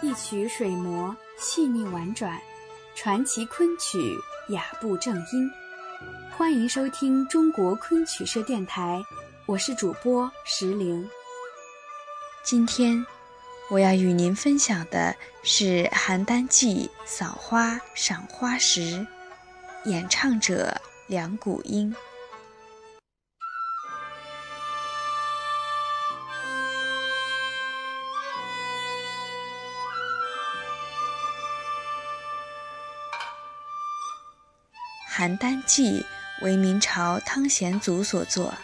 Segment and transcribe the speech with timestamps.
[0.00, 2.40] 一曲水磨细腻婉转，
[2.94, 4.16] 传奇昆曲
[4.48, 5.50] 雅步正音。
[6.36, 9.02] 欢迎收听中国昆曲社电台，
[9.46, 11.08] 我是主播石玲。
[12.44, 13.04] 今天
[13.70, 19.06] 我要与您分享的是《邯郸记》扫花赏花时
[19.84, 20.74] 演唱者
[21.06, 21.94] 梁谷英。
[35.18, 36.06] 邯郸记》
[36.44, 38.54] 为明朝汤显祖所作，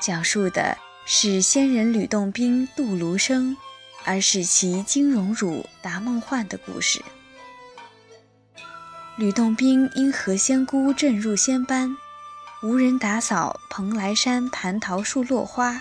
[0.00, 3.56] 讲述的是仙人吕洞宾渡卢生，
[4.04, 7.00] 而使其金荣辱达梦幻的故事。
[9.14, 11.96] 吕洞宾因何仙姑正入仙班，
[12.64, 15.80] 无人打扫蓬莱山蟠桃树落花，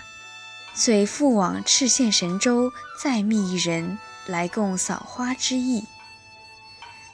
[0.75, 3.97] 遂复往赤县神州，再觅一人
[4.27, 5.83] 来共扫花之意。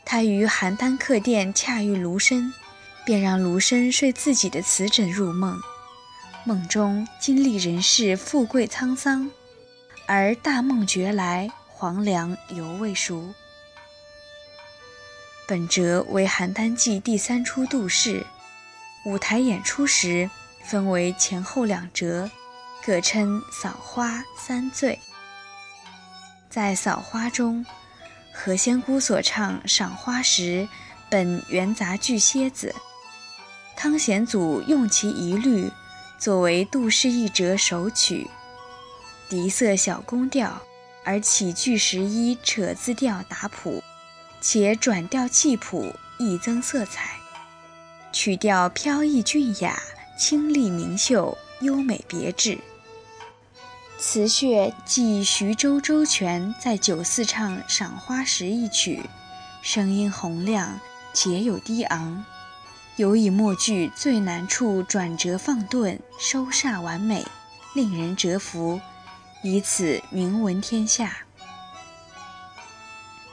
[0.03, 2.53] 他于邯郸客店恰遇卢生。
[3.05, 5.61] 便让卢生睡自己的瓷枕入梦，
[6.43, 9.29] 梦中经历人世富贵沧桑，
[10.07, 13.31] 而大梦觉来，黄粱犹未熟。
[15.47, 18.25] 本折为《邯郸记》第三出杜氏，
[19.05, 20.27] 舞台演出时
[20.63, 22.31] 分为前后两折，
[22.83, 24.99] 各称《扫花》三醉。
[26.49, 27.63] 在《扫花》中，
[28.33, 30.41] 何仙姑所唱《赏花时》，
[31.07, 32.73] 本元杂剧蝎子。
[33.75, 35.71] 汤显祖用其一律
[36.17, 38.29] 作为杜氏一折首曲，
[39.29, 40.61] 笛色小宫调，
[41.03, 43.83] 而起句十一扯字调打谱，
[44.39, 47.17] 且转调气谱，亦增色彩。
[48.13, 49.77] 曲调飘逸俊雅，
[50.17, 52.57] 清丽明秀，优美别致。
[53.99, 59.01] 词穴即徐州周全在九四唱《赏花时》一曲，
[59.61, 60.79] 声音洪亮，
[61.13, 62.23] 且有低昂。
[62.97, 67.25] 尤以末句最难处转折放顿，收煞完美，
[67.73, 68.79] 令人折服，
[69.43, 71.17] 以此名闻天下。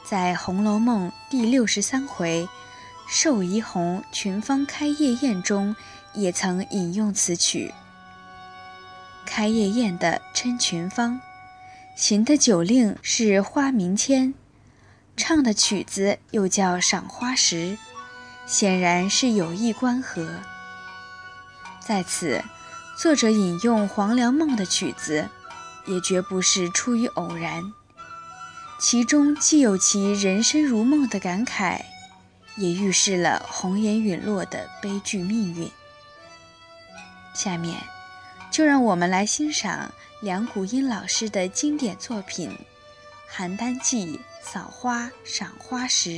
[0.05, 2.49] 在《红楼梦》第六十三回
[3.09, 5.77] “寿怡红群芳开夜宴”中，
[6.13, 7.73] 也曾引用此曲。
[9.25, 11.21] 开夜宴的称群芳，
[11.95, 14.35] 行的酒令是花名签，
[15.17, 17.79] 唱的曲子又叫赏花时。
[18.47, 20.29] 显然是有意关合。
[21.81, 22.43] 在此，
[22.97, 25.29] 作者引用黄粱梦的曲子，
[25.87, 27.73] 也绝不是出于偶然。
[28.79, 31.81] 其中既有其人生如梦的感慨，
[32.57, 35.71] 也预示了红颜陨落的悲剧命运。
[37.35, 37.81] 下面，
[38.51, 42.59] 就让我们来欣赏梁谷音老师的经典作品
[43.35, 46.11] 《邯郸记·扫花赏花时》。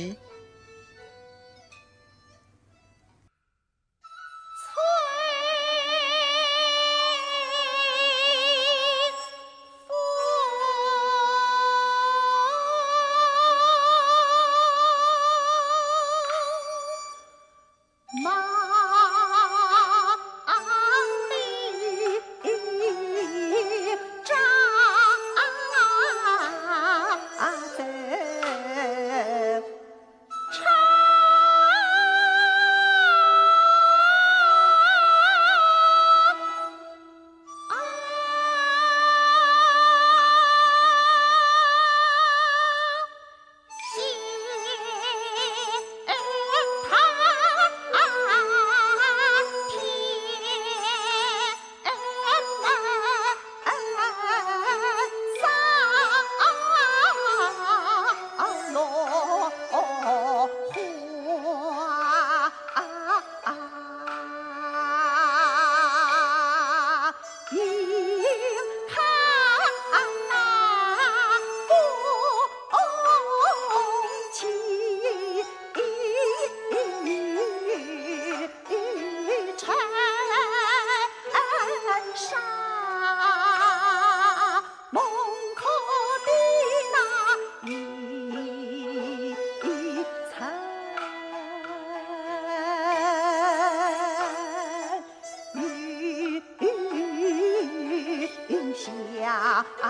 [99.25, 99.89] 呀啊啊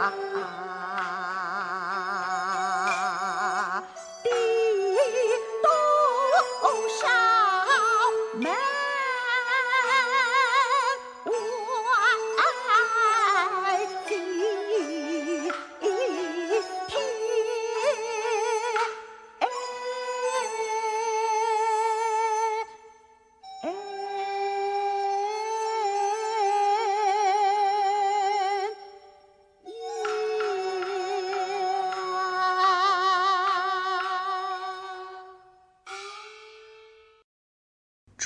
[0.00, 0.12] 啊。
[0.38, 0.95] 啊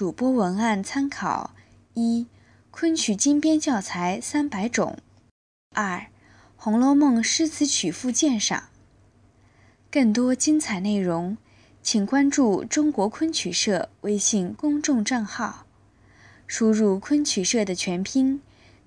[0.01, 1.51] 主播文案参考：
[1.93, 2.27] 一、
[2.71, 4.95] 昆曲精编教材三百种；
[5.75, 5.99] 二、
[6.57, 8.71] 《红楼梦》诗词曲赋鉴赏。
[9.91, 11.37] 更多精彩内容，
[11.83, 15.67] 请关注中国昆曲社微信公众账号，
[16.47, 18.41] 输入“昆曲社”的全拼，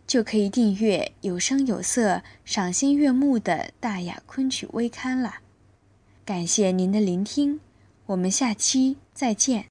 [0.07, 5.35] 就可以订阅有声有色、赏心悦目的大雅昆曲微刊了。
[6.25, 7.59] 感谢您的聆听，
[8.07, 9.61] 我们下期再见。